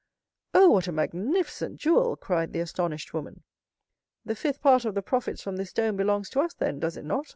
[0.55, 3.43] "Oh, what a magnificent jewel!" cried the astonished woman.
[4.25, 7.05] "The fifth part of the profits from this stone belongs to us then, does it
[7.05, 7.27] not?"